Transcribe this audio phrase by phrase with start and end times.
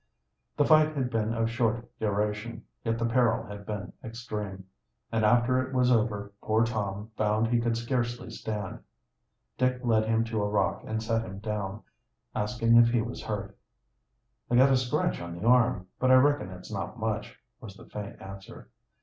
[0.57, 4.65] The fight had been of short duration, yet the peril had been extreme,
[5.11, 8.79] and after it was over poor Tom found he could scarcely stand.
[9.59, 11.83] Dick led him to a rock and set him down,
[12.33, 13.55] asking him if he was hurt.
[14.49, 17.85] "I got a scratch on the arm, but I reckon it's not much," was the
[17.85, 18.69] faint answer.